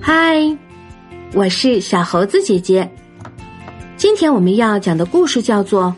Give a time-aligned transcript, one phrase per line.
[0.00, 0.56] 嗨，
[1.34, 2.90] 我是小猴子姐姐。
[3.96, 5.94] 今天我们要讲的故事叫做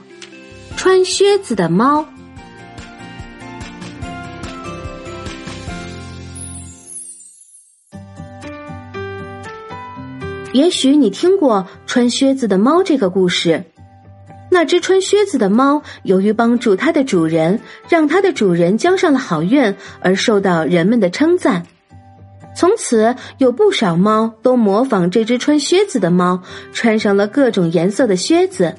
[0.77, 2.03] 《穿靴子的猫》。
[10.53, 13.65] 也许你听过穿靴子的猫这个故事。
[14.51, 21.63] 那只穿靴子的猫，由于帮助它的主人，让它的主人交上了好运，而受到人们的称赞。
[22.55, 28.75] 从此，有不少猫都模仿这只穿靴子的猫，穿上了各种颜色的靴子。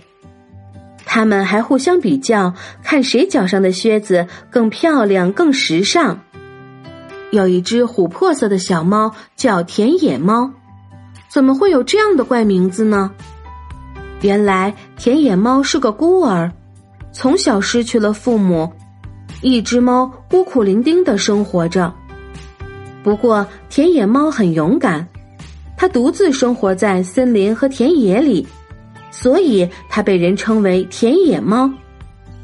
[1.05, 6.19] 它们还互相比较，看谁脚上的靴子更漂亮、更时尚。
[7.31, 10.51] 有一只琥珀色的小猫，叫田野猫。
[11.27, 13.11] 怎么会有这样的怪名字呢？
[14.21, 16.51] 原来田野猫是个孤儿，
[17.11, 18.71] 从小失去了父母，
[19.41, 21.93] 一只猫孤苦伶仃的生活着。
[23.03, 25.05] 不过田野猫很勇敢，
[25.75, 28.47] 它独自生活在森林和田野里，
[29.11, 31.69] 所以它被人称为田野猫。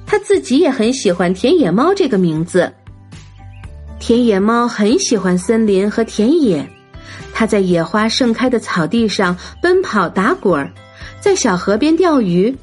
[0.06, 2.72] 它自己也很喜欢田野猫这个名字。
[4.00, 6.68] 田野猫很喜欢森林和田野。
[7.34, 10.70] 它在野花盛开的草地上奔跑打滚儿，
[11.22, 12.54] 在小河边钓鱼。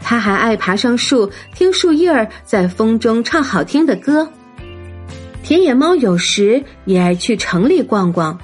[0.00, 4.28] 它还爱爬上树，听树叶儿在风中唱好听的歌。
[5.50, 8.38] 田野猫有时也爱去城里逛逛，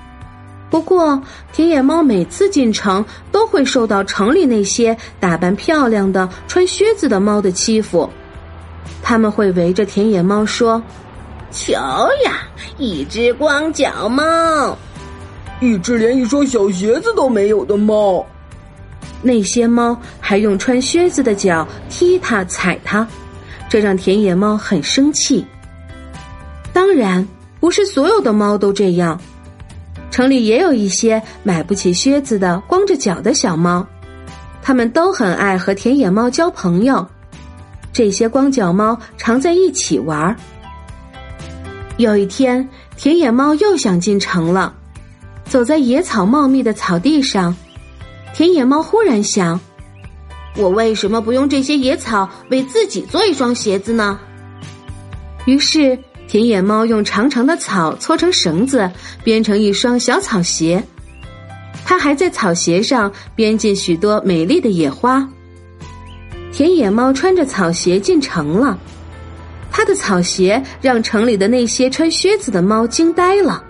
[0.69, 8.11] 不过田野猫每次进城都会受到城里那些打扮漂亮的、穿靴子的猫的欺负。
[9.05, 10.83] 他们会围着田野猫说
[11.53, 12.43] ：“瞧呀，
[12.77, 14.77] 一只光脚猫。”
[15.63, 18.27] 一只连一双小鞋子都没有的猫，
[19.23, 23.07] 那些猫还用穿靴子的脚踢它、踩它，
[23.69, 25.47] 这让田野猫很生气。
[26.77, 27.27] 当然，
[27.59, 29.19] 不是所有的猫都这样，
[30.11, 33.87] 城里也有一些买不起靴子的光着脚的小猫，
[34.61, 37.07] 它们都很爱和田野猫交朋友。
[37.95, 40.37] 这些光脚猫常在一起玩儿。
[41.97, 44.75] 有一天，田野猫又想进城了。
[45.47, 47.57] 走在野草茂密的草地上，
[48.35, 49.59] 田野猫忽然想
[50.59, 54.21] ：“我为什么不用这些野草为自己做一双鞋子呢？”
[55.47, 55.99] 于是，
[56.29, 58.91] 田野猫用长长的草搓成绳子，
[59.23, 60.83] 编成一双小草鞋。
[61.85, 65.27] 它还在草鞋上编进许多美丽的野花。
[66.53, 68.77] 田野猫穿着草鞋进城了，
[69.71, 73.63] 它的草鞋让城里的那些穿靴子的猫惊呆了。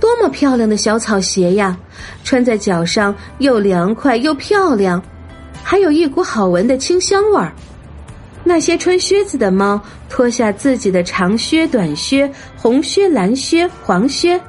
[0.00, 1.76] 多么漂亮的小草鞋呀！
[2.22, 5.02] 穿在脚上又凉快又漂亮，
[5.62, 7.52] 还有一股好闻的清香味儿。
[8.48, 14.40] 那些穿靴子的猫脱下自己的长靴、短靴、红靴、蓝靴、黄靴，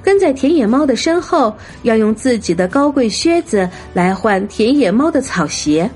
[0.00, 5.90] 跟在田野猫的身后，要用自己的高贵靴子来换田野猫的草鞋。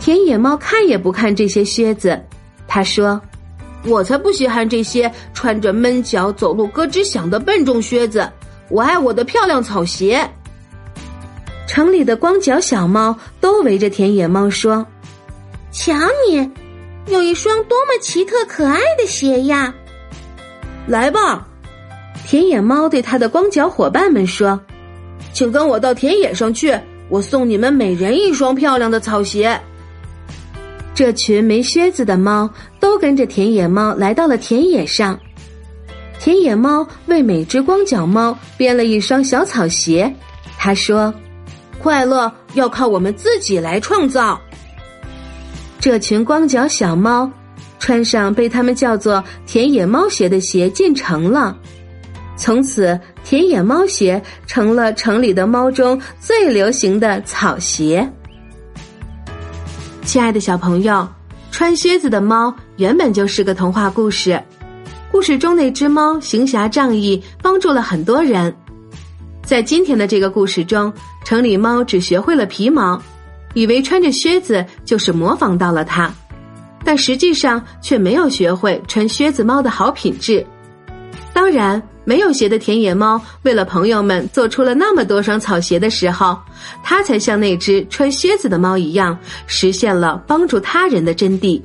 [0.00, 2.20] 田野猫看也不看这些靴子，
[2.66, 3.20] 他说。
[3.84, 8.28] 我才不稀罕这些穿着闷脚、走路咯吱响的笨重靴子，
[8.68, 10.28] 我爱我的漂亮草鞋。
[11.66, 14.86] 城里的光脚小猫都围着田野猫说
[15.72, 15.94] ：“瞧
[16.28, 16.50] 你，
[17.06, 19.74] 有一双多么奇特可爱的鞋呀！”
[20.86, 21.46] 来吧，
[22.26, 24.60] 田野猫对它的光脚伙伴们说
[25.32, 26.78] ：“请跟我到田野上去，
[27.08, 29.58] 我送你们每人一双漂亮的草鞋。”
[30.94, 35.18] 这群没靴子的猫都跟着田野猫来到了田野上。
[36.20, 40.14] 田野猫为每只光脚猫编了一双小草鞋。
[40.58, 41.12] 他说
[41.82, 44.38] ：“快乐要靠我们自己来创造。”
[45.82, 47.28] 这群光脚小猫
[47.80, 51.58] 穿上被他们叫做“田野猫鞋”的鞋进城了。
[52.36, 58.08] 从此，田野猫鞋成了城里的猫中最流行的草鞋。
[60.04, 61.04] 亲爱的小朋友，
[61.50, 64.40] 穿靴子的猫原本就是个童话故事。
[65.10, 68.54] 故事中那只猫行侠仗义，帮助了很多人。
[69.44, 70.92] 在今天的这个故事中，
[71.24, 73.02] 城里猫只学会了皮毛，
[73.54, 76.12] 以为穿着靴子就是模仿到了它，
[76.84, 80.44] 但实际上却没有学会穿靴子猫的好品质。
[81.32, 81.82] 当然。
[82.04, 86.36] 没有鞋的田野猫，为了朋友们做出了那么多双草鞋的时候，
[86.82, 89.16] 它才像那只穿靴子的猫一样，
[89.46, 91.62] 实现了帮助他人的真谛。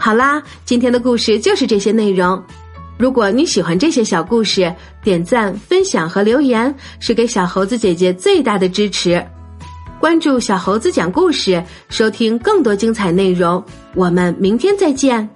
[0.00, 2.42] 好啦，今天的故事就是这些内容。
[2.98, 9.24] 如果你喜欢这些小故事，点赞、分享和留言是给小猴子姐姐最大的支持。
[10.04, 13.64] 关注小猴子讲故事，收听更多精彩内容。
[13.94, 15.26] 我们明天再见。